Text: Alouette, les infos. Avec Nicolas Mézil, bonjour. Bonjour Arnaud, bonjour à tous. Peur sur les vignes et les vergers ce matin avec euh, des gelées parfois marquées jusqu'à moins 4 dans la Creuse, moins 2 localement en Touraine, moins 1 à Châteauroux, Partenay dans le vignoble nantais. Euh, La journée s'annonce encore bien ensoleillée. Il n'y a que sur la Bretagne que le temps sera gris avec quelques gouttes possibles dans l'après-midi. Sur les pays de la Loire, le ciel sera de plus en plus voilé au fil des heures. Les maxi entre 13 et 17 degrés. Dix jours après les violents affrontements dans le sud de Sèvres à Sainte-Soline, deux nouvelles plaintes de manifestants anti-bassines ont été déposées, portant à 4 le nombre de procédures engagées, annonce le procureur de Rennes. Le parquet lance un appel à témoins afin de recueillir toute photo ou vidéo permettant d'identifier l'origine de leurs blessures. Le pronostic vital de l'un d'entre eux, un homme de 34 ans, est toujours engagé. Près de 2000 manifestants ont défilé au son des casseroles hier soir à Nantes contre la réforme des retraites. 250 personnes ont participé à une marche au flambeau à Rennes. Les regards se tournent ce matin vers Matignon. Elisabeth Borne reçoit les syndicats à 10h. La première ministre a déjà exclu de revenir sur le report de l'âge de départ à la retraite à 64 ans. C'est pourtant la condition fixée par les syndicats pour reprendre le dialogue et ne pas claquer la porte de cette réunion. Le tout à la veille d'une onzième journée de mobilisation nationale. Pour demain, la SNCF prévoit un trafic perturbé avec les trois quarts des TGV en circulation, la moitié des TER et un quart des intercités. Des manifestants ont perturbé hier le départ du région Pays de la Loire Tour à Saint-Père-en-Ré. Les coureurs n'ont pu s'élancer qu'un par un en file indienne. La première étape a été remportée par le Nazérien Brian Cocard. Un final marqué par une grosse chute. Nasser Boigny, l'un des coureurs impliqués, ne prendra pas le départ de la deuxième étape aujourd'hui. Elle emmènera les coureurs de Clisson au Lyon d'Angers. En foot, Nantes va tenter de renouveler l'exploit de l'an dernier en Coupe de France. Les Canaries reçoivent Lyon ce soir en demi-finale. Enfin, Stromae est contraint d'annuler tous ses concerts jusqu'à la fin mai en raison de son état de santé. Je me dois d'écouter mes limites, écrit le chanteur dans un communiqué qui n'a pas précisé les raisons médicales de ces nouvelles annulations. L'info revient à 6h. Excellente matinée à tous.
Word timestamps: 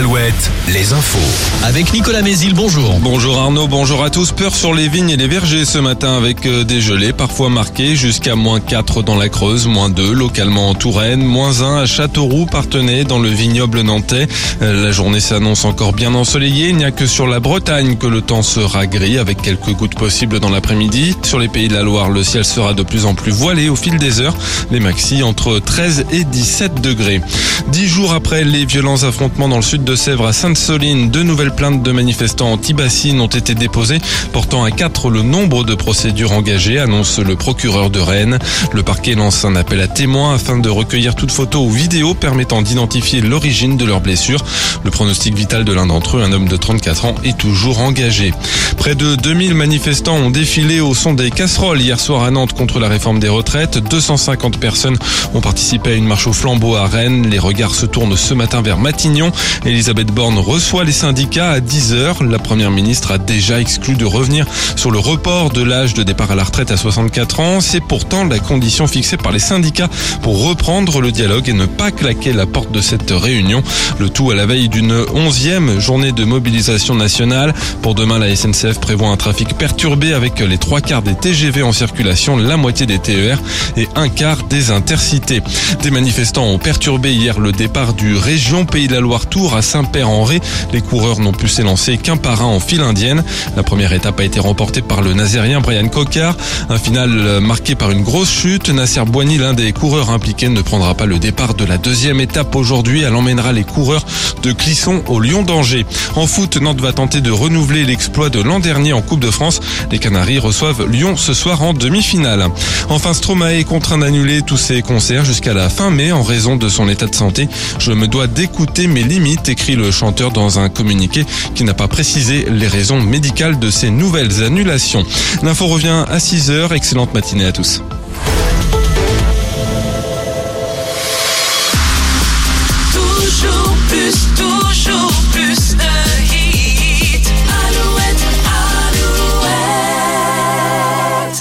Alouette, 0.00 0.50
les 0.72 0.94
infos. 0.94 1.18
Avec 1.62 1.92
Nicolas 1.92 2.22
Mézil, 2.22 2.54
bonjour. 2.54 2.98
Bonjour 3.02 3.38
Arnaud, 3.38 3.68
bonjour 3.68 4.02
à 4.02 4.08
tous. 4.08 4.32
Peur 4.32 4.54
sur 4.54 4.72
les 4.72 4.88
vignes 4.88 5.10
et 5.10 5.18
les 5.18 5.26
vergers 5.26 5.66
ce 5.66 5.76
matin 5.76 6.16
avec 6.16 6.46
euh, 6.46 6.64
des 6.64 6.80
gelées 6.80 7.12
parfois 7.12 7.50
marquées 7.50 7.96
jusqu'à 7.96 8.34
moins 8.34 8.60
4 8.60 9.02
dans 9.02 9.16
la 9.16 9.28
Creuse, 9.28 9.66
moins 9.66 9.90
2 9.90 10.14
localement 10.14 10.70
en 10.70 10.74
Touraine, 10.74 11.22
moins 11.22 11.60
1 11.60 11.82
à 11.82 11.84
Châteauroux, 11.84 12.46
Partenay 12.46 13.04
dans 13.04 13.18
le 13.18 13.28
vignoble 13.28 13.82
nantais. 13.82 14.26
Euh, 14.62 14.86
La 14.86 14.90
journée 14.90 15.20
s'annonce 15.20 15.66
encore 15.66 15.92
bien 15.92 16.14
ensoleillée. 16.14 16.70
Il 16.70 16.76
n'y 16.76 16.84
a 16.86 16.92
que 16.92 17.04
sur 17.04 17.26
la 17.26 17.38
Bretagne 17.38 17.96
que 17.96 18.06
le 18.06 18.22
temps 18.22 18.42
sera 18.42 18.86
gris 18.86 19.18
avec 19.18 19.42
quelques 19.42 19.72
gouttes 19.72 19.96
possibles 19.96 20.40
dans 20.40 20.48
l'après-midi. 20.48 21.14
Sur 21.24 21.38
les 21.38 21.48
pays 21.48 21.68
de 21.68 21.74
la 21.74 21.82
Loire, 21.82 22.08
le 22.08 22.24
ciel 22.24 22.46
sera 22.46 22.72
de 22.72 22.82
plus 22.82 23.04
en 23.04 23.14
plus 23.14 23.32
voilé 23.32 23.68
au 23.68 23.76
fil 23.76 23.98
des 23.98 24.22
heures. 24.22 24.36
Les 24.70 24.80
maxi 24.80 25.22
entre 25.22 25.58
13 25.58 26.06
et 26.10 26.24
17 26.24 26.80
degrés. 26.80 27.20
Dix 27.68 27.86
jours 27.86 28.14
après 28.14 28.44
les 28.44 28.64
violents 28.64 29.02
affrontements 29.02 29.48
dans 29.48 29.56
le 29.56 29.62
sud 29.62 29.84
de 29.84 29.89
Sèvres 29.96 30.26
à 30.26 30.32
Sainte-Soline, 30.32 31.10
deux 31.10 31.22
nouvelles 31.22 31.54
plaintes 31.54 31.82
de 31.82 31.92
manifestants 31.92 32.52
anti-bassines 32.52 33.20
ont 33.20 33.26
été 33.26 33.54
déposées, 33.54 33.98
portant 34.32 34.64
à 34.64 34.70
4 34.70 35.10
le 35.10 35.22
nombre 35.22 35.64
de 35.64 35.74
procédures 35.74 36.32
engagées, 36.32 36.78
annonce 36.78 37.18
le 37.18 37.36
procureur 37.36 37.90
de 37.90 38.00
Rennes. 38.00 38.38
Le 38.72 38.82
parquet 38.82 39.14
lance 39.14 39.44
un 39.44 39.56
appel 39.56 39.80
à 39.80 39.88
témoins 39.88 40.34
afin 40.34 40.58
de 40.58 40.68
recueillir 40.68 41.14
toute 41.14 41.30
photo 41.30 41.60
ou 41.60 41.70
vidéo 41.70 42.14
permettant 42.14 42.62
d'identifier 42.62 43.20
l'origine 43.20 43.76
de 43.76 43.84
leurs 43.84 44.00
blessures. 44.00 44.44
Le 44.84 44.90
pronostic 44.90 45.34
vital 45.34 45.64
de 45.64 45.72
l'un 45.72 45.86
d'entre 45.86 46.18
eux, 46.18 46.22
un 46.22 46.32
homme 46.32 46.48
de 46.48 46.56
34 46.56 47.04
ans, 47.04 47.14
est 47.24 47.36
toujours 47.36 47.80
engagé. 47.80 48.32
Près 48.76 48.94
de 48.94 49.14
2000 49.16 49.54
manifestants 49.54 50.16
ont 50.16 50.30
défilé 50.30 50.80
au 50.80 50.94
son 50.94 51.14
des 51.14 51.30
casseroles 51.30 51.80
hier 51.80 52.00
soir 52.00 52.24
à 52.24 52.30
Nantes 52.30 52.54
contre 52.54 52.78
la 52.78 52.88
réforme 52.88 53.20
des 53.20 53.28
retraites. 53.28 53.78
250 53.78 54.58
personnes 54.58 54.96
ont 55.34 55.40
participé 55.40 55.90
à 55.90 55.94
une 55.94 56.06
marche 56.06 56.26
au 56.26 56.32
flambeau 56.32 56.76
à 56.76 56.86
Rennes. 56.86 57.28
Les 57.28 57.38
regards 57.38 57.74
se 57.74 57.86
tournent 57.86 58.16
ce 58.16 58.34
matin 58.34 58.62
vers 58.62 58.78
Matignon. 58.78 59.32
Elisabeth 59.70 60.08
Borne 60.08 60.36
reçoit 60.38 60.82
les 60.82 60.90
syndicats 60.90 61.52
à 61.52 61.60
10h. 61.60 62.28
La 62.28 62.40
première 62.40 62.72
ministre 62.72 63.12
a 63.12 63.18
déjà 63.18 63.60
exclu 63.60 63.94
de 63.94 64.04
revenir 64.04 64.44
sur 64.74 64.90
le 64.90 64.98
report 64.98 65.50
de 65.50 65.62
l'âge 65.62 65.94
de 65.94 66.02
départ 66.02 66.32
à 66.32 66.34
la 66.34 66.42
retraite 66.42 66.72
à 66.72 66.76
64 66.76 67.38
ans. 67.38 67.60
C'est 67.60 67.80
pourtant 67.80 68.24
la 68.24 68.40
condition 68.40 68.88
fixée 68.88 69.16
par 69.16 69.30
les 69.30 69.38
syndicats 69.38 69.88
pour 70.22 70.44
reprendre 70.44 71.00
le 71.00 71.12
dialogue 71.12 71.48
et 71.48 71.52
ne 71.52 71.66
pas 71.66 71.92
claquer 71.92 72.32
la 72.32 72.46
porte 72.46 72.72
de 72.72 72.80
cette 72.80 73.12
réunion. 73.12 73.62
Le 74.00 74.08
tout 74.08 74.32
à 74.32 74.34
la 74.34 74.44
veille 74.44 74.68
d'une 74.68 75.04
onzième 75.14 75.78
journée 75.78 76.10
de 76.10 76.24
mobilisation 76.24 76.96
nationale. 76.96 77.54
Pour 77.80 77.94
demain, 77.94 78.18
la 78.18 78.34
SNCF 78.34 78.80
prévoit 78.80 79.10
un 79.10 79.16
trafic 79.16 79.56
perturbé 79.56 80.14
avec 80.14 80.40
les 80.40 80.58
trois 80.58 80.80
quarts 80.80 81.02
des 81.02 81.14
TGV 81.14 81.62
en 81.62 81.72
circulation, 81.72 82.36
la 82.36 82.56
moitié 82.56 82.86
des 82.86 82.98
TER 82.98 83.38
et 83.76 83.86
un 83.94 84.08
quart 84.08 84.42
des 84.48 84.72
intercités. 84.72 85.42
Des 85.80 85.92
manifestants 85.92 86.48
ont 86.48 86.58
perturbé 86.58 87.14
hier 87.14 87.38
le 87.38 87.52
départ 87.52 87.94
du 87.94 88.16
région 88.16 88.66
Pays 88.66 88.88
de 88.88 88.94
la 88.94 89.00
Loire 89.00 89.26
Tour 89.26 89.59
à 89.60 89.62
Saint-Père-en-Ré. 89.62 90.40
Les 90.72 90.80
coureurs 90.80 91.20
n'ont 91.20 91.32
pu 91.32 91.46
s'élancer 91.46 91.98
qu'un 91.98 92.16
par 92.16 92.40
un 92.40 92.46
en 92.46 92.60
file 92.60 92.80
indienne. 92.80 93.22
La 93.56 93.62
première 93.62 93.92
étape 93.92 94.18
a 94.18 94.24
été 94.24 94.40
remportée 94.40 94.80
par 94.80 95.02
le 95.02 95.12
Nazérien 95.12 95.60
Brian 95.60 95.88
Cocard. 95.88 96.34
Un 96.70 96.78
final 96.78 97.40
marqué 97.42 97.74
par 97.74 97.90
une 97.90 98.02
grosse 98.02 98.30
chute. 98.30 98.70
Nasser 98.70 99.04
Boigny, 99.04 99.36
l'un 99.36 99.52
des 99.52 99.72
coureurs 99.72 100.08
impliqués, 100.08 100.48
ne 100.48 100.62
prendra 100.62 100.94
pas 100.94 101.04
le 101.04 101.18
départ 101.18 101.52
de 101.52 101.66
la 101.66 101.76
deuxième 101.76 102.20
étape 102.20 102.56
aujourd'hui. 102.56 103.02
Elle 103.02 103.14
emmènera 103.14 103.52
les 103.52 103.64
coureurs 103.64 104.06
de 104.42 104.52
Clisson 104.52 105.02
au 105.08 105.20
Lyon 105.20 105.42
d'Angers. 105.42 105.84
En 106.16 106.26
foot, 106.26 106.56
Nantes 106.56 106.80
va 106.80 106.94
tenter 106.94 107.20
de 107.20 107.30
renouveler 107.30 107.84
l'exploit 107.84 108.30
de 108.30 108.40
l'an 108.40 108.60
dernier 108.60 108.94
en 108.94 109.02
Coupe 109.02 109.20
de 109.20 109.30
France. 109.30 109.60
Les 109.92 109.98
Canaries 109.98 110.38
reçoivent 110.38 110.86
Lyon 110.88 111.18
ce 111.18 111.34
soir 111.34 111.62
en 111.62 111.74
demi-finale. 111.74 112.46
Enfin, 112.88 113.12
Stromae 113.12 113.58
est 113.58 113.64
contraint 113.64 113.98
d'annuler 113.98 114.40
tous 114.40 114.56
ses 114.56 114.80
concerts 114.80 115.26
jusqu'à 115.26 115.52
la 115.52 115.68
fin 115.68 115.90
mai 115.90 116.12
en 116.12 116.22
raison 116.22 116.56
de 116.56 116.70
son 116.70 116.88
état 116.88 117.06
de 117.06 117.14
santé. 117.14 117.46
Je 117.78 117.92
me 117.92 118.08
dois 118.08 118.26
d'écouter 118.26 118.86
mes 118.86 119.02
limites, 119.02 119.49
écrit 119.50 119.74
le 119.74 119.90
chanteur 119.90 120.30
dans 120.30 120.58
un 120.58 120.68
communiqué 120.68 121.26
qui 121.54 121.64
n'a 121.64 121.74
pas 121.74 121.88
précisé 121.88 122.46
les 122.48 122.68
raisons 122.68 123.00
médicales 123.00 123.58
de 123.58 123.70
ces 123.70 123.90
nouvelles 123.90 124.42
annulations. 124.42 125.04
L'info 125.42 125.66
revient 125.66 126.04
à 126.08 126.18
6h. 126.18 126.72
Excellente 126.74 127.12
matinée 127.12 127.44
à 127.44 127.52
tous. 127.52 127.82